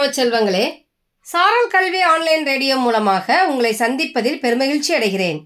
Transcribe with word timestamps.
மாணவ 0.00 0.14
செல்வங்களே 0.16 0.66
சாரல் 1.26 1.66
கல்வி 1.68 1.98
ஆன்லைன் 2.04 2.44
ரேடியோ 2.44 2.76
மூலமாக 2.76 3.26
உங்களை 3.48 3.72
சந்திப்பதில் 3.74 4.38
பெருமகிழ்ச்சி 4.40 4.92
அடைகிறேன் 4.96 5.40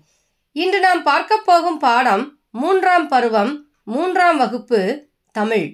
இன்று 0.56 0.78
நாம் 0.80 1.00
பார்க்க 1.02 1.38
போகும் 1.40 1.78
பாடம் 1.78 2.22
மூன்றாம் 2.54 3.06
பருவம் 3.08 3.50
மூன்றாம் 3.86 4.38
வகுப்பு 4.38 4.80
தமிழ் 5.34 5.66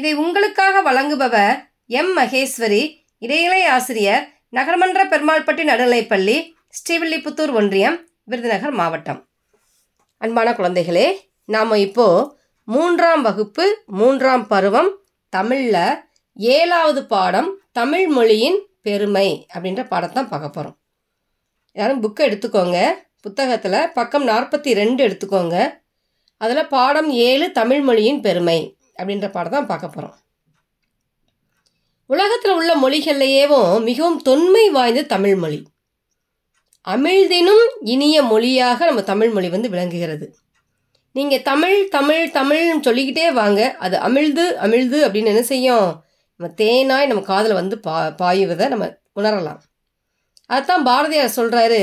இதை 0.00 0.12
உங்களுக்காக 0.16 0.82
வழங்குபவர் 0.82 1.56
எம் 1.94 2.12
மகேஸ்வரி 2.18 2.82
இடைநிலை 3.22 3.62
ஆசிரியர் 3.70 4.24
நகர்மன்ற 4.52 5.06
பெருமாள்பட்டி 5.06 5.64
நடுநிலைப்பள்ளி 5.64 6.36
ஸ்ரீவில்லிபுத்தூர் 6.78 7.54
ஒன்றியம் 7.54 7.98
விருதுநகர் 8.24 8.76
மாவட்டம் 8.76 9.20
அன்பான 10.20 10.50
குழந்தைகளே 10.52 11.08
நாம் 11.48 11.76
இப்போது 11.80 12.26
மூன்றாம் 12.68 13.22
வகுப்பு 13.22 13.66
மூன்றாம் 13.94 14.46
பருவம் 14.46 14.92
தமிழில் 15.32 15.84
ஏழாவது 16.36 17.00
பாடம் 17.06 17.50
தமிழ் 17.76 18.06
மொழியின் 18.08 18.58
பெருமை 18.82 19.28
அப்படின்ற 19.54 19.82
பாடத்தான் 19.88 20.28
பார்க்க 20.28 20.48
போகிறோம் 20.48 20.76
யாரும் 21.76 22.02
புக்கை 22.02 22.22
எடுத்துக்கோங்க 22.26 22.78
புத்தகத்தில் 23.20 23.78
பக்கம் 23.92 24.24
நாற்பத்தி 24.24 24.70
ரெண்டு 24.72 25.00
எடுத்துக்கோங்க 25.04 25.56
அதில் 26.40 26.68
பாடம் 26.68 27.10
ஏழு 27.24 27.46
தமிழ் 27.52 27.82
மொழியின் 27.82 28.20
பெருமை 28.20 28.58
அப்படின்ற 28.98 29.26
பாடம் 29.30 29.56
தான் 29.56 29.68
பார்க்க 29.68 29.86
போகிறோம் 29.88 30.16
உலகத்தில் 32.10 32.54
உள்ள 32.54 32.72
மொழிகள்லையேவும் 32.76 33.72
மிகவும் 33.82 34.18
தொன்மை 34.22 34.64
வாய்ந்த 34.70 35.06
தமிழ் 35.06 35.36
மொழி 35.36 35.60
அமிழ்தினும் 36.86 37.64
இனிய 37.84 38.16
மொழியாக 38.22 38.86
நம்ம 38.86 39.02
தமிழ் 39.02 39.32
மொழி 39.32 39.48
வந்து 39.48 39.68
விளங்குகிறது 39.68 40.26
நீங்கள் 41.14 41.42
தமிழ் 41.42 41.78
தமிழ் 41.88 42.24
தமிழ்னு 42.30 42.84
சொல்லிக்கிட்டே 42.84 43.28
வாங்க 43.32 43.60
அது 43.78 43.96
அமிழ்து 43.98 44.44
அமிழ்து 44.64 44.98
அப்படின்னு 45.04 45.32
என்ன 45.34 45.44
செய்யும் 45.46 45.86
நம்ம 46.40 46.54
தேனாய் 46.56 47.06
நம்ம 47.06 47.22
காதில் 47.22 47.54
வந்து 47.54 47.78
பா 47.78 47.94
பாயுவதை 48.22 48.68
நம்ம 48.68 48.86
உணரலாம் 49.14 49.60
அதுதான் 50.46 50.82
பாரதியார் 50.82 51.36
சொல்கிறாரு 51.36 51.80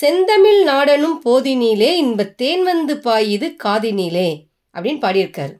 செந்தமிழ் 0.00 0.60
நாடனும் 0.62 1.22
போதினிலே 1.24 1.90
இன்ப 1.94 2.24
தேன் 2.24 2.62
வந்து 2.62 2.94
பாயுது 2.94 3.48
காதினிலே 3.64 4.28
அப்படின்னு 4.74 5.00
பாடியிருக்காரு 5.00 5.54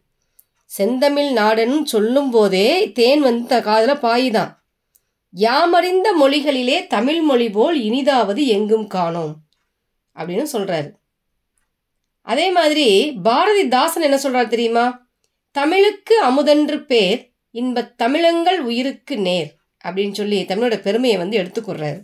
செந்தமிழ் 0.71 1.31
நாடனும் 1.33 1.85
சொல்லும் 1.85 2.31
போதே 2.31 2.69
தேன் 2.93 3.21
வந்து 3.21 3.47
த 3.47 3.61
காதில் 3.61 4.03
பாயுதான் 4.03 4.53
யாமறிந்த 5.35 6.09
மொழிகளிலே 6.21 6.87
தமிழ் 6.87 7.21
மொழி 7.21 7.49
போல் 7.51 7.77
இனிதாவது 7.81 8.43
எங்கும் 8.47 8.87
காணோம் 8.87 9.35
அப்படின்னு 10.17 10.47
சொல்கிறாரு 10.53 10.91
அதே 12.27 12.47
மாதிரி 12.51 12.87
பாரதிதாசன் 13.25 14.03
என்ன 14.03 14.19
சொல்கிறார் 14.19 14.49
தெரியுமா 14.49 14.87
தமிழுக்கு 15.57 16.15
அமுதன்று 16.25 16.79
பேர் 16.87 17.21
இன்பத் 17.57 17.93
தமிழங்கள் 17.97 18.59
உயிருக்கு 18.63 19.17
நேர் 19.19 19.51
அப்படின்னு 19.85 20.15
சொல்லி 20.15 20.39
தமிழோட 20.45 20.77
பெருமையை 20.81 21.17
வந்து 21.17 21.39
எடுத்துக்கொடுறாரு 21.39 21.99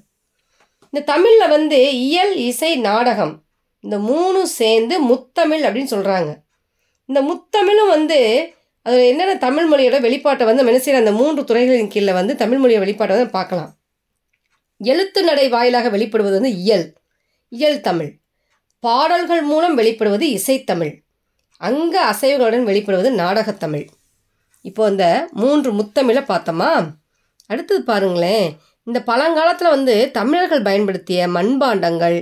இந்த 0.93 1.05
தமிழில் 1.05 1.53
வந்து 1.53 1.79
இயல் 2.03 2.35
இசை 2.43 2.73
நாடகம் 2.81 3.35
இந்த 3.85 3.97
மூணும் 3.99 4.51
சேர்ந்து 4.53 4.95
முத்தமிழ் 5.03 5.65
அப்படின்னு 5.65 5.93
சொல்கிறாங்க 5.93 6.31
இந்த 7.09 7.21
முத்தமிழும் 7.23 7.93
வந்து 7.93 8.19
அது 8.87 8.99
என்னென்ன 9.09 9.35
தமிழ் 9.39 9.69
மொழியோட 9.69 9.97
வெளிப்பாட்டை 10.01 10.45
வந்து 10.47 10.63
மனசில் 10.65 11.01
அந்த 11.01 11.13
மூன்று 11.13 11.43
துறைகளின் 11.45 11.93
கீழே 11.93 12.13
வந்து 12.13 12.35
தமிழ் 12.37 12.61
மொழியோட 12.61 12.83
வெளிப்பாட்டை 12.83 13.15
வந்து 13.17 13.31
பார்க்கலாம் 13.31 13.73
எழுத்து 14.81 15.21
நடை 15.23 15.47
வாயிலாக 15.49 15.89
வெளிப்படுவது 15.89 16.37
வந்து 16.37 16.53
இயல் 16.57 16.87
இயல் 17.53 17.81
தமிழ் 17.81 18.11
பாடல்கள் 18.85 19.43
மூலம் 19.43 19.77
வெளிப்படுவது 19.79 20.27
இசைத்தமிழ் 20.33 20.95
அங்க 21.61 21.95
அசைவுகளுடன் 22.13 22.65
வெளிப்படுவது 22.65 23.11
நாடகத்தமிழ் 23.15 23.87
இப்போ 24.65 24.89
இந்த 24.89 25.29
மூன்று 25.33 25.71
முத்தமிழை 25.73 26.23
பார்த்தோமா 26.29 26.93
அடுத்தது 27.47 27.81
பாருங்களேன் 27.83 28.47
இந்த 28.85 29.03
பழங்காலத்தில் 29.03 29.69
வந்து 29.69 30.11
தமிழர்கள் 30.11 30.63
பயன்படுத்திய 30.63 31.29
மண்பாண்டங்கள் 31.29 32.22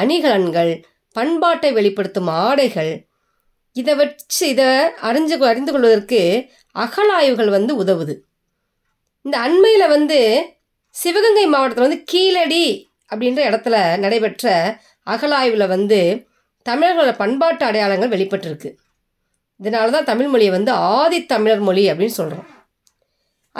அணிகலன்கள் 0.00 0.82
பண்பாட்டை 1.16 1.72
வெளிப்படுத்தும் 1.72 2.26
ஆடைகள் 2.26 2.92
இதை 3.72 3.94
வச்சு 3.94 4.48
இதை 4.48 4.68
அறிஞ்சு 5.02 5.36
அறிந்து 5.42 5.72
கொள்வதற்கு 5.72 6.50
அகலாய்வுகள் 6.76 7.48
வந்து 7.48 7.72
உதவுது 7.84 8.14
இந்த 9.24 9.38
அண்மையில் 9.38 9.86
வந்து 9.88 10.18
சிவகங்கை 10.94 11.46
மாவட்டத்தில் 11.46 11.84
வந்து 11.84 12.04
கீழடி 12.04 12.66
அப்படின்ற 13.10 13.40
இடத்துல 13.50 13.98
நடைபெற்ற 13.98 14.52
அகலாய்வில் 15.06 15.66
வந்து 15.66 16.00
தமிழர்களோட 16.66 17.16
பண்பாட்டு 17.16 17.64
அடையாளங்கள் 17.64 18.08
வெளிப்பட்டிருக்கு 18.08 18.70
இதனால 19.60 19.90
தான் 19.90 20.10
தமிழ் 20.10 20.28
மொழியை 20.28 20.52
வந்து 20.52 20.72
ஆதி 20.94 21.18
தமிழர் 21.26 21.62
மொழி 21.62 21.84
அப்படின்னு 21.90 22.16
சொல்கிறோம் 22.16 22.48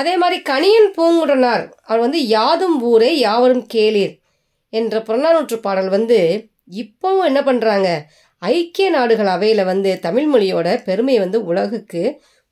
அதே 0.00 0.15
மாதிரி 0.17 0.39
கணியன் 0.43 0.91
பூங்குடனார் 0.97 1.65
அவர் 1.83 2.01
வந்து 2.01 2.21
யாதும் 2.29 2.77
ஊரே 2.83 3.11
யாவரும் 3.19 3.65
கேளீர் 3.75 4.15
என்ற 4.73 4.95
புறநானூற்று 5.01 5.57
பாடல் 5.61 5.91
வந்து 5.91 6.19
இப்போவும் 6.75 7.27
என்ன 7.27 7.41
பண்ணுறாங்க 7.43 7.89
ஐக்கிய 8.43 8.87
நாடுகள் 8.91 9.31
அவையில் 9.31 9.63
வந்து 9.65 9.91
தமிழ் 9.99 10.29
மொழியோட 10.29 10.69
பெருமையை 10.85 11.21
வந்து 11.21 11.39
உலகுக்கு 11.45 12.03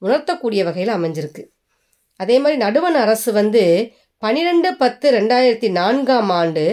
உணர்த்தக்கூடிய 0.02 0.60
வகையில் 0.64 0.94
அமைஞ்சிருக்கு 0.94 1.42
அதே 2.20 2.36
மாதிரி 2.38 2.56
நடுவண் 2.62 2.98
அரசு 2.98 3.30
வந்து 3.32 3.64
பனிரெண்டு 4.22 4.68
பத்து 4.76 5.06
ரெண்டாயிரத்தி 5.10 5.68
நான்காம் 5.72 6.30
ஆண்டு 6.30 6.64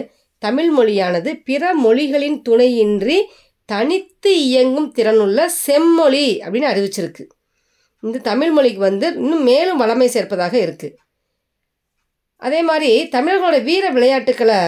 தமிழ் 0.44 0.72
மொழியானது 0.72 1.30
பிற 1.44 1.72
மொழிகளின் 1.76 2.40
துணையின்றி 2.42 3.18
தனித்து 3.70 4.32
இயங்கும் 4.46 4.90
திறனுள்ள 4.92 5.40
செம்மொழி 5.66 6.28
அப்படின்னு 6.44 6.72
அறிவிச்சிருக்கு 6.72 7.24
இந்த 8.04 8.22
தமிழ் 8.22 8.52
மொழிக்கு 8.52 8.82
வந்து 8.82 9.08
இன்னும் 9.16 9.44
மேலும் 9.44 9.82
வளமை 9.82 10.08
சேர்ப்பதாக 10.08 10.56
இருக்குது 10.60 10.98
அதே 12.42 12.60
மாதிரி 12.62 12.92
தமிழர்களோட 13.10 13.58
வீர 13.64 13.86
விளையாட்டுக்களை 13.92 14.60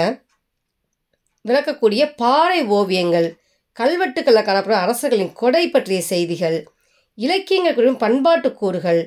விளக்கக்கூடிய 1.45 2.03
பாறை 2.15 2.59
ஓவியங்கள் 2.69 3.27
கல்வெட்டுக்களை 3.77 4.41
காணப்படும் 4.41 4.81
அரசர்களின் 4.81 5.33
கொடை 5.33 5.63
பற்றிய 5.67 5.99
செய்திகள் 6.03 6.57
இலக்கியங்கள் 7.17 7.75
குறிப்பும் 7.75 8.03
பண்பாட்டு 8.03 8.49
கூறுகள் 8.53 9.01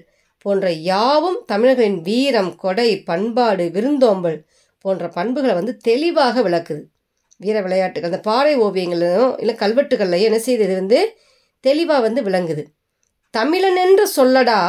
போன்ற 0.44 0.66
யாவும் 0.84 1.38
தமிழர்களின் 1.46 2.00
வீரம் 2.02 2.50
கொடை 2.56 2.88
பண்பாடு 3.02 3.66
விருந்தோம்பல் 3.70 4.38
போன்ற 4.84 5.04
பண்புகளை 5.08 5.54
வந்து 5.54 5.74
தெளிவாக 5.80 6.42
விளக்குது 6.42 6.82
வீர 7.40 7.56
விளையாட்டுகள் 7.62 8.10
அந்த 8.10 8.20
பாறை 8.20 8.54
ஓவியங்களையும் 8.56 9.32
இல்லை 9.38 9.54
கல்வெட்டுகள்லையும் 9.54 10.28
என்ன 10.30 10.40
செய்யுது 10.46 10.74
வந்து 10.74 10.98
தெளிவாக 11.64 12.00
வந்து 12.00 12.20
விளங்குது 12.22 12.64
தமிழன் 13.34 13.78
என்று 13.84 14.04
சொல்லடா 14.16 14.60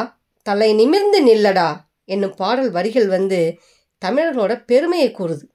தலை 0.45 0.69
நிமிர்ந்து 0.73 1.19
நில்லடா 1.25 1.69
என்னும் 2.05 2.35
பாடல் 2.35 2.71
வரிகள் 2.71 3.07
வந்து 3.07 3.39
தமிழர்களோட 4.01 4.53
பெருமையை 4.65 5.09
கூறுது 5.11 5.45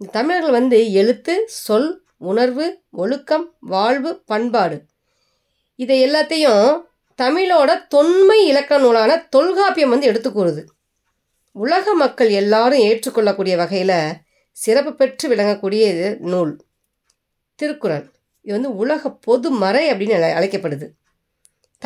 இந்த 0.00 0.10
தமிழர்கள் 0.10 0.56
வந்து 0.56 0.78
எழுத்து 0.92 1.34
சொல் 1.58 1.90
உணர்வு 2.22 2.66
ஒழுக்கம் 2.94 3.46
வாழ்வு 3.66 4.10
பண்பாடு 4.24 4.78
இதை 5.78 5.96
எல்லாத்தையும் 6.06 6.66
தமிழோட 7.18 7.70
தொன்மை 7.88 8.38
இலக்கண 8.46 8.78
நூலான 8.78 9.12
தொல்காப்பியம் 9.30 9.90
வந்து 9.90 10.06
எடுத்து 10.06 10.30
கூறுது 10.30 10.62
உலக 11.56 11.94
மக்கள் 11.94 12.30
எல்லாரும் 12.32 12.84
ஏற்றுக்கொள்ளக்கூடிய 12.86 13.54
வகையில் 13.56 13.98
சிறப்பு 14.56 14.92
பெற்று 14.92 15.26
விளங்கக்கூடிய 15.28 15.86
நூல் 16.26 16.52
திருக்குறள் 17.58 18.06
இது 18.44 18.54
வந்து 18.54 18.70
உலக 18.76 19.10
பொது 19.26 19.48
மறை 19.56 19.84
அப்படின்னு 19.90 20.30
அழைக்கப்படுது 20.30 20.86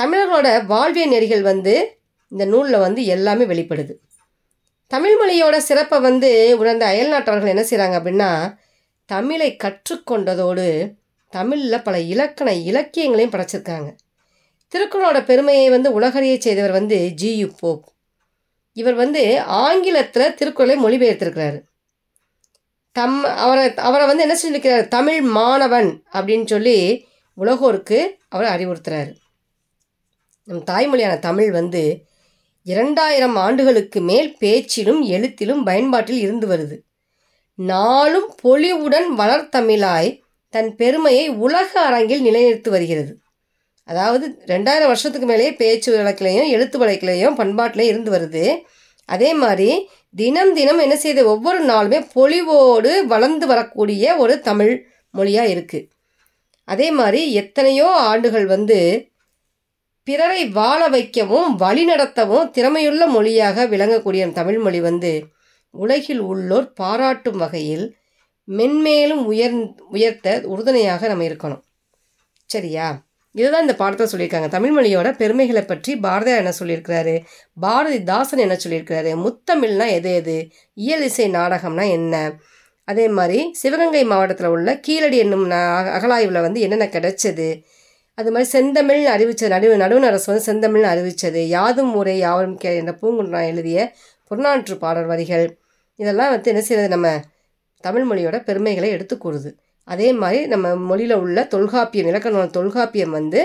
தமிழர்களோட 0.00 0.48
வாழ்விய 0.66 1.04
நெறிகள் 1.06 1.42
வந்து 1.42 1.74
இந்த 2.32 2.44
நூலில் 2.44 2.84
வந்து 2.84 3.02
எல்லாமே 3.06 3.44
வெளிப்படுது 3.44 3.94
தமிழ் 4.90 5.16
மொழியோட 5.16 5.56
சிறப்பை 5.60 5.98
வந்து 6.00 6.30
உணர்ந்த 6.54 6.84
அயல் 6.86 7.12
நாட்டவர்கள் 7.12 7.52
என்ன 7.52 7.64
செய்கிறாங்க 7.64 7.96
அப்படின்னா 7.98 8.30
தமிழை 9.08 9.48
கற்றுக்கொண்டதோடு 9.56 10.66
தமிழில் 11.32 11.82
பல 11.82 11.96
இலக்கண 12.06 12.50
இலக்கியங்களையும் 12.64 13.34
படைச்சிருக்காங்க 13.34 13.90
திருக்குறளோட 14.72 15.18
பெருமையை 15.24 15.66
வந்து 15.68 15.88
உலகறிய 15.92 16.34
செய்தவர் 16.38 16.72
வந்து 16.72 16.98
ஜியு 17.20 17.48
போப் 17.60 17.84
இவர் 18.76 18.94
வந்து 18.94 19.22
ஆங்கிலத்தில் 19.60 20.34
திருக்குறளை 20.34 20.76
மொழிபெயர்த்திருக்கிறாரு 20.80 21.58
தம் 22.96 23.18
அவரை 23.36 23.64
அவரை 23.80 24.04
வந்து 24.06 24.22
என்ன 24.22 24.36
சொல்லியிருக்கிறார் 24.36 24.86
தமிழ் 24.88 25.20
மாணவன் 25.30 25.90
அப்படின்னு 26.12 26.46
சொல்லி 26.46 26.78
உலகோருக்கு 27.36 27.98
அவர் 28.28 28.48
அறிவுறுத்துறார் 28.48 29.10
நம் 30.48 30.64
தாய்மொழியான 30.64 31.14
தமிழ் 31.18 31.50
வந்து 31.50 31.82
இரண்டாயிரம் 32.66 33.36
ஆண்டுகளுக்கு 33.36 34.00
மேல் 34.00 34.30
பேச்சிலும் 34.38 35.00
எழுத்திலும் 35.08 35.62
பயன்பாட்டில் 35.62 36.20
இருந்து 36.20 36.46
வருது 36.46 36.76
நாளும் 37.58 38.28
பொலிவுடன் 38.42 39.08
வளர்த்தமிழாய் 39.16 40.10
தன் 40.54 40.70
பெருமையை 40.76 41.24
உலக 41.38 41.70
அரங்கில் 41.80 42.22
நிலைநிறுத்து 42.22 42.70
வருகிறது 42.70 43.12
அதாவது 43.88 44.26
ரெண்டாயிரம் 44.46 44.86
வருஷத்துக்கு 44.86 45.26
மேலேயே 45.26 45.52
பேச்சு 45.52 45.88
வழக்கிலையும் 45.92 46.50
எழுத்து 46.50 46.76
வழக்கிலையும் 46.78 47.36
பண்பாட்டிலையும் 47.36 47.92
இருந்து 47.92 48.10
வருது 48.10 48.44
அதே 49.08 49.30
மாதிரி 49.34 49.70
தினம் 50.14 50.52
தினம் 50.54 50.78
என்ன 50.78 50.96
செய்த 50.96 51.20
ஒவ்வொரு 51.24 51.60
நாளுமே 51.64 51.98
பொலிவோடு 52.14 52.92
வளர்ந்து 53.06 53.46
வரக்கூடிய 53.46 54.16
ஒரு 54.16 54.34
தமிழ் 54.40 54.74
மொழியாக 55.14 55.52
இருக்குது 55.52 55.88
அதே 56.68 56.88
மாதிரி 56.90 57.20
எத்தனையோ 57.32 57.86
ஆண்டுகள் 58.02 58.46
வந்து 58.46 58.78
பிறரை 60.06 60.42
வாழ 60.50 60.80
வைக்கவும் 60.88 61.50
வழி 61.56 61.82
நடத்தவும் 61.84 62.50
திறமையுள்ள 62.50 63.02
மொழியாக 63.06 63.66
விளங்கக்கூடிய 63.66 64.30
தமிழ் 64.32 64.58
மொழி 64.58 64.80
வந்து 64.80 65.12
உலகில் 65.74 66.22
உள்ளோர் 66.22 66.68
பாராட்டும் 66.72 67.36
வகையில் 67.36 67.86
மென்மேலும் 68.48 69.24
உயர் 69.24 69.56
உயர்த்த 69.88 70.28
உறுதுணையாக 70.44 71.08
நம்ம 71.08 71.24
இருக்கணும் 71.24 71.62
சரியா 72.50 72.86
இதுதான் 73.34 73.62
இந்த 73.62 73.74
பாடத்தில் 73.74 74.10
சொல்லியிருக்காங்க 74.12 74.48
தமிழ் 74.48 74.74
மொழியோட 74.76 75.08
பெருமைகளை 75.16 75.62
பற்றி 75.64 75.92
பாரதியார் 75.96 76.42
என்ன 76.42 76.52
சொல்லியிருக்கிறாரு 76.60 77.14
பாரதிதாசன் 77.56 78.38
என்ன 78.38 78.56
சொல்லியிருக்கிறாரு 78.64 79.12
முத்தமிழ்னா 79.16 79.86
எது 79.90 80.12
எது 80.14 80.36
இயல் 80.76 81.04
இசை 81.04 81.26
நாடகம்னா 81.30 81.84
என்ன 81.88 82.14
அதே 82.88 83.04
மாதிரி 83.08 83.38
சிவகங்கை 83.52 84.04
மாவட்டத்தில் 84.04 84.48
உள்ள 84.48 84.70
கீழடி 84.80 85.18
என்னும் 85.18 85.46
அகலாய்வில் 85.90 86.40
வந்து 86.40 86.60
என்னென்ன 86.60 86.86
கிடைச்சது 86.86 87.48
அது 88.18 88.30
மாதிரி 88.30 88.48
செந்தமிழ்னு 88.50 89.10
அறிவித்தது 89.10 89.52
நடுவு 89.54 89.74
நடுவண் 89.76 90.02
அரசு 90.02 90.26
வந்து 90.30 90.46
செந்தமிழ்னு 90.46 90.88
அறிவித்தது 90.88 91.42
யாதும் 91.48 91.92
ஊரே 91.94 92.14
யாவரும் 92.18 92.56
கே 92.56 92.70
என்ற 92.76 92.92
பூங்குன்றா 93.00 93.40
எழுதிய 93.48 93.78
புறநாற்று 94.30 94.74
பாடல் 94.76 95.06
வரிகள் 95.06 95.46
இதெல்லாம் 95.98 96.30
வந்து 96.30 96.50
என்ன 96.50 96.62
செய்யறது 96.62 96.88
நம்ம 96.88 97.08
தமிழ் 97.84 98.06
மொழியோட 98.10 98.36
பெருமைகளை 98.44 98.90
எடுத்து 98.90 99.14
கூறுது 99.16 99.50
அதே 99.90 100.08
மாதிரி 100.12 100.40
நம்ம 100.46 100.74
மொழியில் 100.84 101.16
உள்ள 101.16 101.38
தொல்காப்பியம் 101.46 102.08
இலக்கண 102.08 102.44
தொல்காப்பியம் 102.50 103.14
வந்து 103.14 103.40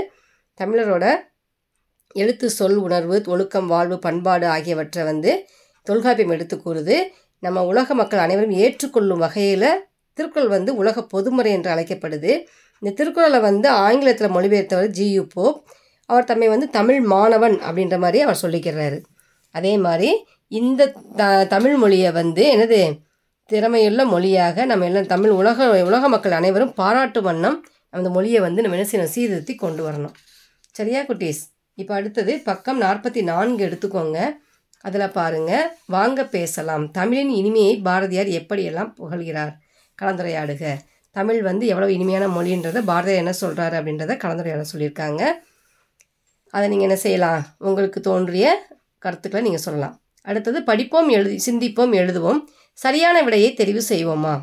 தமிழரோட 0.60 1.06
எழுத்து 2.16 2.48
சொல் 2.50 2.78
உணர்வு 2.78 3.16
ஒழுக்கம் 3.28 3.68
வாழ்வு 3.68 3.98
பண்பாடு 4.00 4.46
ஆகியவற்றை 4.48 5.04
வந்து 5.04 5.32
தொல்காப்பியம் 5.88 6.34
எடுத்து 6.36 6.56
கூறுது 6.58 6.98
நம்ம 7.44 7.64
உலக 7.66 7.96
மக்கள் 7.96 8.20
அனைவரும் 8.20 8.58
ஏற்றுக்கொள்ளும் 8.58 9.24
வகையில் 9.26 9.70
திருக்குறள் 10.18 10.54
வந்து 10.54 10.72
உலக 10.76 11.02
பொதுமறை 11.06 11.52
என்று 11.54 11.70
அழைக்கப்படுது 11.70 12.32
இந்த 12.82 12.94
திருக்குறளை 12.96 13.40
வந்து 13.40 13.68
ஆங்கிலத்தில் 13.80 14.34
மொழிபெயர்த்தவர் 14.36 15.00
யு 15.00 15.24
போ 15.34 15.46
அவர் 16.10 16.24
தம்மை 16.24 16.48
வந்து 16.48 16.68
தமிழ் 16.70 17.02
மாணவன் 17.06 17.58
அப்படின்ற 17.68 17.98
மாதிரி 17.98 18.20
அவர் 18.22 18.42
சொல்லிக்கிறாரு 18.42 18.98
அதே 19.56 19.74
மாதிரி 19.78 20.10
இந்த 20.52 20.82
த 21.16 21.24
தமிழ் 21.46 21.78
மொழியை 21.78 22.10
வந்து 22.12 22.44
என்னது 22.52 22.80
திறமையுள்ள 23.50 24.02
மொழியாக 24.06 24.66
நம்ம 24.66 24.86
எல்லாம் 24.86 25.10
தமிழ் 25.10 25.34
உலக 25.34 25.68
உலக 25.82 26.08
மக்கள் 26.08 26.38
அனைவரும் 26.38 26.72
பாராட்டு 26.74 27.20
வண்ணம் 27.22 27.58
அந்த 27.94 28.08
மொழியை 28.10 28.40
வந்து 28.40 28.64
நம்ம 28.64 28.78
என்ன 28.78 28.88
செய்யணும் 28.88 29.12
சீர்திருத்தி 29.12 29.54
கொண்டு 29.56 29.82
வரணும் 29.84 30.16
சரியா 30.76 31.02
குட்டீஸ் 31.02 31.42
இப்போ 31.78 31.94
அடுத்தது 31.94 32.34
பக்கம் 32.44 32.80
நாற்பத்தி 32.80 33.22
நான்கு 33.24 33.62
எடுத்துக்கோங்க 33.66 34.20
அதில் 34.86 35.14
பாருங்கள் 35.14 35.70
வாங்க 35.88 36.24
பேசலாம் 36.30 36.86
தமிழின் 36.92 37.32
இனிமையை 37.36 37.76
பாரதியார் 37.82 38.30
எப்படியெல்லாம் 38.36 38.92
புகழ்கிறார் 38.94 39.54
கலந்துரையாடுக 40.00 40.74
தமிழ் 41.16 41.40
வந்து 41.42 41.66
எவ்வளோ 41.68 41.90
இனிமையான 41.90 42.26
மொழின்றதை 42.30 42.82
பாரதியார் 42.86 43.24
என்ன 43.24 43.34
சொல்கிறாரு 43.42 43.76
அப்படின்றத 43.80 44.18
கலந்துரையாட 44.18 44.66
சொல்லியிருக்காங்க 44.72 45.22
அதை 46.54 46.66
நீங்கள் 46.68 46.88
என்ன 46.90 46.98
செய்யலாம் 47.00 47.42
உங்களுக்கு 47.62 48.00
தோன்றிய 48.02 48.48
கருத்துக்களை 49.04 49.42
நீங்கள் 49.42 49.66
சொல்லலாம் 49.66 49.96
அடுத்தது 50.28 50.60
படிப்போம் 50.64 51.10
எழுதி 51.10 51.38
சிந்திப்போம் 51.46 51.94
எழுதுவோம் 51.98 52.40
சரியான 52.78 53.18
விடையை 53.24 53.50
தெரிவு 53.54 53.82
செய்வோமா 53.90 54.36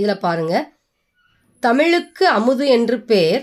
இதில் 0.00 0.18
பாருங்கள் 0.18 0.66
தமிழுக்கு 1.62 2.24
அமுது 2.28 2.64
என்று 2.68 2.96
பேர் 3.04 3.42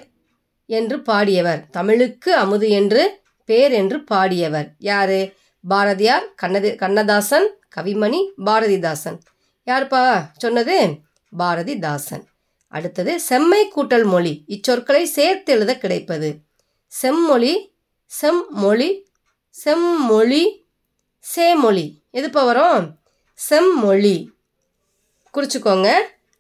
என்று 0.70 0.98
பாடியவர் 1.00 1.62
தமிழுக்கு 1.70 2.32
அமுது 2.36 2.68
என்று 2.70 3.04
பேர் 3.50 3.74
என்று 3.74 3.98
பாடியவர் 4.12 4.70
யார் 4.82 5.20
பாரதியார் 5.64 6.26
கண்ணதி 6.36 6.70
கண்ணதாசன் 6.76 7.48
கவிமணி 7.76 8.20
பாரதிதாசன் 8.46 9.20
யாருப்பா 9.68 10.02
சொன்னது 10.38 10.78
பாரதிதாசன் 11.34 12.26
அடுத்தது 12.74 13.12
செம்மை 13.20 13.62
கூட்டல் 13.68 14.06
மொழி 14.06 14.34
இச்சொற்களை 14.48 15.04
சேர்த்து 15.10 15.52
எழுத 15.54 15.72
கிடைப்பது 15.78 16.30
செம்மொழி 16.92 17.54
செம்மொழி 18.12 18.90
செம்மொழி 19.56 20.44
சேமொழி 21.26 21.86
எதுப்பா 22.14 22.42
வரும் 22.46 22.86
செம்மொழி 23.40 24.18
குறிச்சுக்கோங்க 25.34 25.90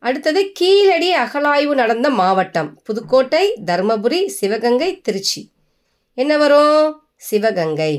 அடுத்தது 0.04 0.42
கீழடி 0.52 1.10
அகலாய்வு 1.16 1.74
நடந்த 1.76 2.08
மாவட்டம் 2.16 2.70
புதுக்கோட்டை 2.84 3.46
தருமபுரி 3.66 4.20
சிவகங்கை 4.30 4.90
திருச்சி 5.02 5.42
என்ன 6.18 6.34
வரும் 6.38 6.86
சிவகங்கை 7.22 7.94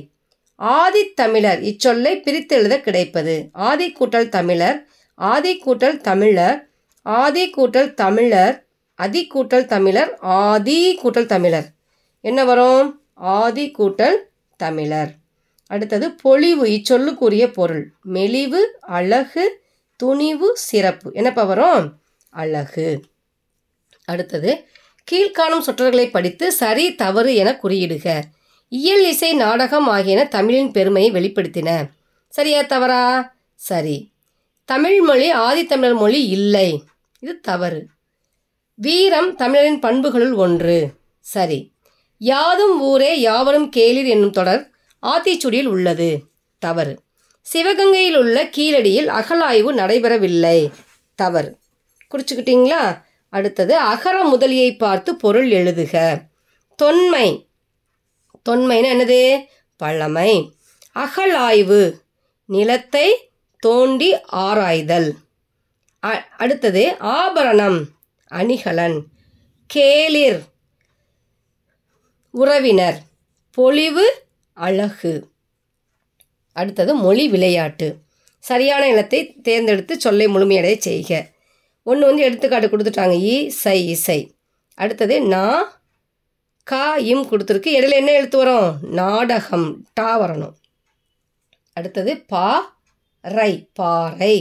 ஆதித்தமிழர் 0.61 1.61
இச்சொல்லை 1.63 2.13
பிரித்து 2.21 2.55
எழுத 2.55 2.77
கிடைப்பது 2.81 3.35
ஆதி 3.63 3.89
கூட்டல் 3.93 4.29
தமிழர் 4.29 4.79
ஆதி 5.19 5.53
கூட்டல் 5.59 5.99
தமிழர் 6.01 6.57
ஆதி 7.07 7.45
கூட்டல் 7.49 7.91
தமிழர் 7.97 8.57
அதி 8.99 9.23
கூட்டல் 9.25 9.67
தமிழர் 9.67 10.13
ஆதி 10.39 10.79
கூட்டல் 11.03 11.27
தமிழர் 11.27 11.69
என்ன 12.25 12.45
வரும் 12.45 12.89
ஆதி 13.35 13.65
கூட்டல் 13.71 14.19
தமிழர் 14.61 15.13
அடுத்தது 15.71 16.07
பொழிவு 16.23 16.65
இச்சொல்லுக்குரிய 16.67 17.51
பொருள் 17.53 17.85
மெலிவு 18.03 18.61
அழகு 18.81 19.45
துணிவு 19.97 20.49
சிறப்பு 20.57 21.13
என்ன 21.13 21.45
வரும் 21.45 21.87
அழகு 22.33 22.89
அடுத்தது 24.05 24.51
கீழ்காணும் 25.09 25.65
சொற்றர்களை 25.67 26.11
படித்து 26.11 26.53
சரி 26.53 26.95
தவறு 26.95 27.35
என 27.35 27.51
குறியிடுக 27.63 28.09
இயல் 28.69 29.05
இசை 29.09 29.33
நாடகம் 29.35 29.87
ஆகியன 29.87 30.25
தமிழின் 30.25 30.71
பெருமையை 30.71 31.11
வெளிப்படுத்தின 31.11 31.71
சரியா 32.29 32.61
தவறா 32.63 33.03
சரி 33.61 34.13
தமிழ்மொழி 34.65 35.33
ஆதித்தமிழர் 35.33 35.99
மொழி 35.99 36.21
இல்லை 36.29 36.69
இது 37.23 37.41
தவறு 37.41 37.81
வீரம் 38.79 39.35
தமிழரின் 39.35 39.79
பண்புகளுள் 39.79 40.35
ஒன்று 40.35 40.93
சரி 41.25 41.73
யாதும் 42.21 42.81
ஊரே 42.81 43.21
யாவரும் 43.21 43.69
கேளிர் 43.69 44.07
என்னும் 44.07 44.31
தொடர் 44.31 44.63
ஆத்திச்சுடியில் 45.03 45.67
உள்ளது 45.67 46.11
தவறு 46.63 46.95
சிவகங்கையில் 47.47 48.17
உள்ள 48.17 48.39
கீழடியில் 48.57 49.09
அகலாய்வு 49.11 49.71
நடைபெறவில்லை 49.73 50.59
தவறு 51.19 51.51
குறிச்சுக்கிட்டிங்களா 52.11 52.83
அடுத்தது 53.33 53.75
அகர 53.85 54.17
முதலியை 54.25 54.71
பார்த்து 54.77 55.11
பொருள் 55.17 55.49
எழுதுக 55.51 55.95
தொன்மை 56.79 57.29
தொன்மைன்னு 58.47 58.91
என்னது 58.91 59.21
பழமை 59.81 60.33
அகலாய்வு 60.97 61.81
நிலத்தை 62.49 63.09
தோண்டி 63.63 64.09
ஆராய்தல் 64.41 65.09
அடுத்தது 66.37 66.83
ஆபரணம் 67.13 67.79
அணிகலன் 68.31 68.99
கேளிர் 69.71 70.41
உறவினர் 72.35 72.99
பொலிவு 73.59 74.07
அழகு 74.59 75.13
அடுத்தது 76.57 76.93
மொழி 76.97 77.25
விளையாட்டு 77.29 77.89
சரியான 78.45 78.83
இனத்தை 78.89 79.21
தேர்ந்தெடுத்து 79.43 79.95
சொல்லை 80.01 80.27
முழுமையடைய 80.29 80.77
செய்க 80.79 81.13
ஒன்று 81.87 82.05
வந்து 82.07 82.25
எடுத்துக்காட்டு 82.25 82.69
கொடுத்துட்டாங்க 82.69 83.17
இ 83.27 83.37
சை 83.55 83.79
இசை 83.87 84.21
அடுத்தது 84.79 85.17
நா 85.29 85.45
கா 86.67 86.85
இம் 87.07 87.29
கொடுத்துருக்கு 87.31 87.71
இடையில 87.73 87.99
என்ன 87.99 88.11
எழுத்து 88.13 88.39
வரும் 88.39 88.71
நாடகம் 88.91 89.69
டா 89.95 90.11
வரணும் 90.19 90.57
அடுத்தது 91.77 92.13
பா 92.27 92.47
ரை 93.25 93.53
பாறை 93.73 94.37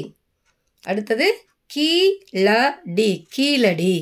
அடுத்தது 0.84 1.28
கீ 1.70 1.90
ல 2.38 2.50
டி 2.94 3.10
கீழடி 3.36 3.96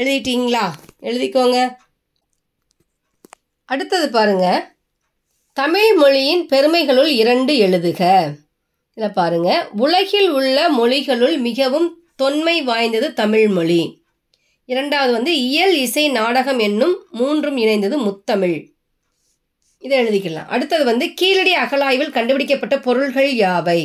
எழுதிட்டிங்களா 0.00 0.64
எழுதிக்கோங்க 1.02 1.58
அடுத்தது 3.68 4.06
பாருங்கள் 4.10 4.60
தமிழ் 5.56 5.88
மொழியின் 5.94 6.42
பெருமைகளுள் 6.46 7.08
இரண்டு 7.12 7.52
எழுதுக 7.58 8.02
இதை 8.96 9.08
பாருங்க 9.10 9.48
உலகில் 9.78 10.28
உள்ள 10.30 10.56
மொழிகளுள் 10.70 11.34
மிகவும் 11.38 11.88
தொன்மை 12.16 12.54
வாய்ந்தது 12.62 13.08
தமிழ் 13.12 13.48
மொழி 13.48 13.82
இரண்டாவது 14.68 15.12
வந்து 15.12 15.32
இயல் 15.40 15.74
இசை 15.76 16.04
நாடகம் 16.10 16.58
என்னும் 16.58 16.94
மூன்றும் 17.10 17.56
இணைந்தது 17.56 17.96
முத்தமிழ் 17.98 18.58
இதை 19.82 19.96
எழுதிக்கலாம் 19.98 20.48
அடுத்தது 20.48 20.84
வந்து 20.84 21.08
கீழடி 21.14 21.52
அகலாய்வில் 21.54 22.10
கண்டுபிடிக்கப்பட்ட 22.10 22.78
பொருள்கள் 22.78 23.30
யாவை 23.34 23.80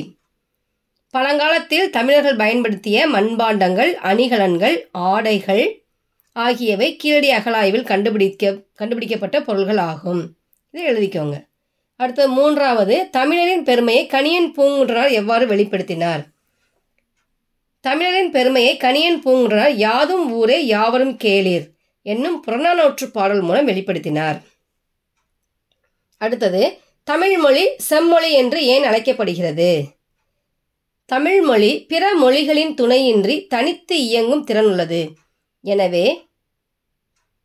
பழங்காலத்தில் 1.14 1.90
தமிழர்கள் 1.90 2.36
பயன்படுத்திய 2.36 3.08
மண்பாண்டங்கள் 3.08 3.92
அணிகலன்கள் 4.04 4.78
ஆடைகள் 5.08 5.66
ஆகியவை 6.36 6.90
கீழடி 6.96 7.32
அகலாய்வில் 7.32 7.86
கண்டுபிடிக்க 7.86 8.54
கண்டுபிடிக்கப்பட்ட 8.74 9.40
பொருள்கள் 9.42 9.84
ஆகும் 9.86 10.24
இதை 10.74 10.86
எழுதிக்கோங்க 10.88 11.38
அடுத்தது 12.00 12.30
மூன்றாவது 12.30 12.96
தமிழரின் 13.10 13.64
பெருமையை 13.64 14.04
கணியன் 14.08 14.50
பூங்குன்றார் 14.58 15.12
எவ்வாறு 15.12 15.46
வெளிப்படுத்தினார் 15.48 16.24
தமிழரின் 17.84 18.32
பெருமையை 18.32 18.74
கணியன் 18.78 19.20
பூங்குன்றார் 19.24 19.74
யாதும் 19.78 20.26
ஊரே 20.32 20.58
யாவரும் 20.66 21.16
கேளீர் 21.18 21.66
என்னும் 22.06 22.38
புறநானூற்று 22.46 23.06
பாடல் 23.12 23.42
மூலம் 23.42 23.68
வெளிப்படுத்தினார் 23.68 24.40
அடுத்தது 26.22 26.64
தமிழ்மொழி 27.08 27.64
செம்மொழி 27.90 28.30
என்று 28.34 28.60
ஏன் 28.66 28.84
அழைக்கப்படுகிறது 28.84 29.70
தமிழ்மொழி 31.10 31.72
பிற 31.88 32.04
மொழிகளின் 32.16 32.74
துணையின்றி 32.74 33.36
தனித்து 33.48 33.96
இயங்கும் 34.00 34.44
திறன் 34.44 34.66
உள்ளது 34.66 35.02
எனவே 35.64 36.06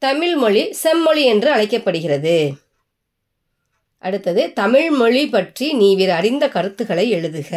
தமிழ்மொழி 0.03 0.63
செம்மொழி 0.73 1.23
என்று 1.25 1.49
அழைக்கப்படுகிறது 1.51 2.37
அடுத்தது 4.03 4.43
தமிழ் 4.53 4.89
மொழி 4.91 5.23
பற்றி 5.29 5.67
நீ 5.73 5.89
வேறு 5.95 6.13
அறிந்த 6.13 6.45
கருத்துக்களை 6.49 7.05
எழுதுக 7.11 7.51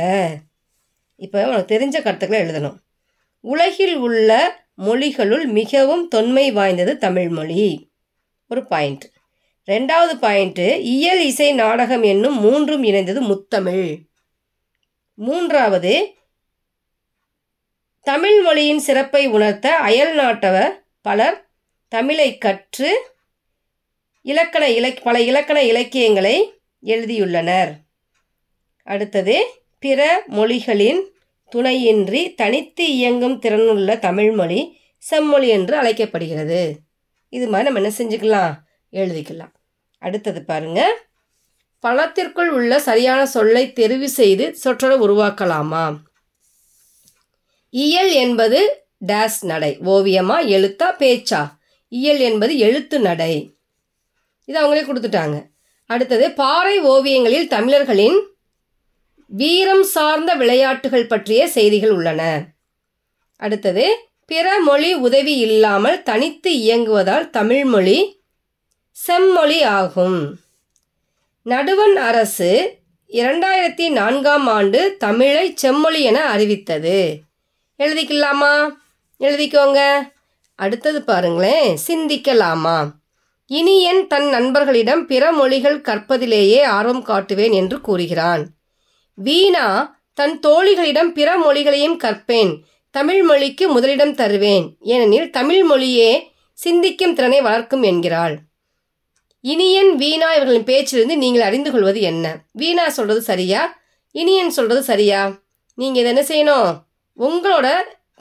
இப்போ 1.19 1.39
உனக்கு 1.45 1.71
தெரிஞ்ச 1.73 1.97
கருத்துக்களை 2.01 2.39
எழுதணும் 2.41 2.77
உலகில் 3.43 3.95
உள்ள 3.97 4.31
மொழிகளுள் 4.77 5.45
மிகவும் 5.51 6.05
தொன்மை 6.07 6.45
வாய்ந்தது 6.51 6.93
தமிழ் 6.97 7.29
மொழி 7.29 7.65
ஒரு 8.51 8.61
பாயிண்ட் 8.67 9.05
ரெண்டாவது 9.67 10.13
பாயிண்ட்டு 10.21 10.65
இயல் 10.91 11.21
இசை 11.23 11.49
நாடகம் 11.53 12.03
என்னும் 12.03 12.37
மூன்றும் 12.39 12.83
இணைந்தது 12.83 13.21
முத்தமிழ் 13.21 13.87
மூன்றாவது 15.17 15.93
தமிழ் 18.07 18.39
மொழியின் 18.41 18.83
சிறப்பை 18.83 19.23
உணர்த்த 19.27 19.67
அயல் 19.79 20.15
நாட்டவர் 20.19 20.73
பலர் 21.01 21.37
தமிழை 21.91 22.29
கற்று 22.37 22.89
இலக்கண 24.25 24.65
இலக் 24.69 25.01
பல 25.03 25.15
இலக்கண 25.21 25.59
இலக்கியங்களை 25.63 26.35
எழுதியுள்ளனர் 26.83 27.71
அடுத்தது 28.87 29.35
பிற 29.83 30.01
மொழிகளின் 30.27 31.01
துணையின்றி 31.51 32.21
தனித்து 32.33 32.85
இயங்கும் 32.93 33.37
திறனுள்ள 33.39 33.99
தமிழ்மொழி 33.99 34.61
செம்மொழி 35.03 35.47
என்று 35.49 35.75
அழைக்கப்படுகிறது 35.77 36.61
இது 37.33 37.45
மாதிரி 37.47 37.67
நம்ம 37.67 37.81
என்ன 37.81 37.91
செஞ்சுக்கலாம் 37.97 38.53
எழுதிக்கலாம் 38.93 39.53
அடுத்தது 40.01 40.39
பாருங்கள் 40.43 40.95
பழத்திற்குள் 41.83 42.51
உள்ள 42.51 42.73
சரியான 42.79 43.21
சொல்லை 43.25 43.63
தெரிவு 43.71 44.07
செய்து 44.11 44.45
சொற்றொடர் 44.63 45.03
உருவாக்கலாமா 45.03 45.85
இயல் 47.73 48.11
என்பது 48.15 48.59
டேஸ் 49.05 49.39
நடை 49.45 49.71
ஓவியமா 49.85 50.37
எழுத்தா 50.47 50.87
பேச்சா 50.99 51.41
இயல் 51.91 52.21
என்பது 52.21 52.53
எழுத்து 52.57 52.97
நடை 52.99 53.33
இது 54.47 54.57
அவங்களே 54.59 54.83
கொடுத்துட்டாங்க 54.85 55.37
அடுத்தது 55.89 56.25
பாறை 56.33 56.75
ஓவியங்களில் 56.85 57.47
தமிழர்களின் 57.47 58.19
வீரம் 59.31 59.85
சார்ந்த 59.89 60.31
விளையாட்டுகள் 60.35 61.07
பற்றிய 61.07 61.41
செய்திகள் 61.47 61.93
உள்ளன 61.93 62.21
அடுத்தது 63.39 63.85
பிற 64.25 64.47
மொழி 64.59 64.91
உதவி 64.99 65.33
இல்லாமல் 65.37 66.03
தனித்து 66.03 66.51
இயங்குவதால் 66.59 67.27
தமிழ்மொழி 67.29 67.97
செம்மொழி 68.95 69.59
ஆகும் 69.73 70.19
நடுவன் 71.45 71.97
அரசு 72.01 72.51
இரண்டாயிரத்தி 73.09 73.87
நான்காம் 73.89 74.47
ஆண்டு 74.47 74.79
தமிழை 74.97 75.45
செம்மொழி 75.53 75.99
என 76.01 76.19
அறிவித்தது 76.25 76.97
எழுதிக்கலாமா 77.79 78.53
எழுதிக்கோங்க 79.19 79.81
அடுத்தது 80.59 80.99
பாருங்களேன் 81.03 81.69
சிந்திக்கலாமா 81.85 82.77
இனி 83.53 83.75
என் 83.83 84.03
தன் 84.07 84.27
நண்பர்களிடம் 84.29 85.01
பிற 85.05 85.23
மொழிகள் 85.31 85.79
கற்பதிலேயே 85.81 86.59
ஆர்வம் 86.71 87.03
காட்டுவேன் 87.05 87.53
என்று 87.53 87.77
கூறுகிறான் 87.81 88.43
வீணா 89.17 89.65
தன் 90.17 90.35
தோழிகளிடம் 90.39 91.11
பிற 91.11 91.29
மொழிகளையும் 91.37 91.97
கற்பேன் 91.97 92.53
தமிழ் 92.95 93.21
மொழிக்கு 93.23 93.65
முதலிடம் 93.67 94.15
தருவேன் 94.15 94.65
ஏனெனில் 94.85 95.29
தமிழ் 95.29 95.63
மொழியே 95.63 96.11
சிந்திக்கும் 96.57 97.15
திறனை 97.15 97.39
வளர்க்கும் 97.41 97.83
என்கிறாள் 97.83 98.35
இனியன் 99.43 99.91
வீணா 99.95 100.27
இவர்களின் 100.35 100.67
பேச்சிலிருந்து 100.67 101.15
நீங்கள் 101.17 101.45
அறிந்து 101.45 101.69
கொள்வது 101.71 102.01
என்ன 102.01 102.25
வீணா 102.51 102.85
சொல்கிறது 102.87 103.21
சரியா 103.21 103.61
இனியன் 104.15 104.53
சொல்கிறது 104.53 104.83
சரியா 104.83 105.21
நீங்கள் 105.77 106.01
இதை 106.01 106.11
என்ன 106.11 106.23
செய்யணும் 106.29 106.69
உங்களோட 107.17 107.67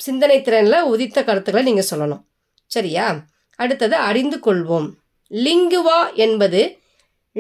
சிந்தனை 0.01 0.39
திறனில் 0.41 0.89
உதித்த 0.89 1.19
கருத்துக்களை 1.25 1.65
நீங்கள் 1.65 1.91
சொல்லணும் 1.91 2.23
சரியா 2.71 3.07
அடுத்தது 3.59 3.97
அறிந்து 4.03 4.37
கொள்வோம் 4.39 4.89
லிங்குவா 5.33 6.01
என்பது 6.17 6.61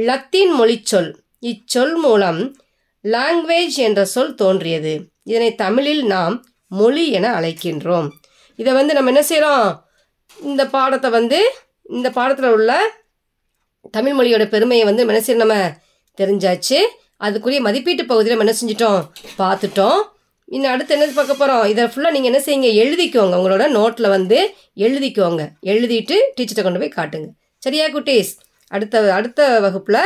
லத்தீன் 0.00 0.53
மொழிச்சொல் 0.55 1.11
இச்சொல் 1.43 1.97
மூலம் 1.97 2.41
லாங்குவேஜ் 3.05 3.77
என்ற 3.79 4.01
சொல் 4.07 4.35
தோன்றியது 4.35 4.93
இதனை 5.25 5.51
தமிழில் 5.55 6.05
நாம் 6.07 6.35
மொழி 6.71 7.05
என 7.11 7.27
அழைக்கின்றோம் 7.35 8.09
இதை 8.59 8.73
வந்து 8.73 8.93
நம்ம 8.95 9.11
என்ன 9.11 9.23
செய்கிறோம் 9.23 9.67
இந்த 10.43 10.63
பாடத்தை 10.69 11.09
வந்து 11.11 11.39
இந்த 11.91 12.09
பாடத்தில் 12.11 12.55
உள்ள 12.55 12.73
தமிழ் 13.95 14.17
மொழியோட 14.19 14.45
பெருமையை 14.47 14.85
வந்து 14.85 15.05
மென 15.05 15.21
செய்யணும் 15.21 15.45
நம்ம 15.45 15.57
தெரிஞ்சாச்சு 16.19 16.79
அதுக்குரிய 17.21 17.61
மதிப்பீட்டு 17.61 18.05
பகுதியில் 18.05 18.35
நம்ம 18.35 18.47
என்ன 18.47 18.57
செஞ்சிட்டோம் 18.59 19.01
பார்த்துட்டோம் 19.39 20.01
இன்னும் 20.49 20.73
அடுத்து 20.73 20.95
என்ன 20.95 21.13
பார்க்க 21.13 21.35
போகிறோம் 21.35 21.65
இதை 21.67 21.85
ஃபுல்லாக 21.87 22.15
நீங்கள் 22.15 22.31
என்ன 22.31 22.41
செய்யுங்க 22.43 22.71
எழுதிக்கோங்க 22.81 23.37
உங்களோட 23.39 23.67
நோட்டில் 23.71 24.09
வந்து 24.09 24.39
எழுதிக்கோங்க 24.79 25.43
எழுதிட்டு 25.67 26.17
டீச்சர்கிட்ட 26.29 26.65
கொண்டு 26.65 26.83
போய் 26.83 26.97
காட்டுங்க 26.97 27.29
சரியா 27.63 27.87
குட்டீஸ் 27.89 28.33
அடுத்த 28.71 29.01
அடுத்த 29.15 29.41
வகுப்பில் 29.61 30.01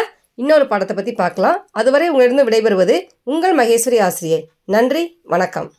இன்னொரு 0.34 0.64
பாடத்தை 0.66 0.94
பற்றி 0.96 1.12
பார்க்கலாம் 1.12 1.58
அதுவரை 1.72 2.06
உங்களிடம் 2.10 2.48
விடைபெறுவது 2.48 2.96
உங்கள் 3.24 3.54
மகேஸ்வரி 3.58 4.00
ஆசிரியை 4.00 4.40
நன்றி 4.66 5.02
வணக்கம் 5.26 5.68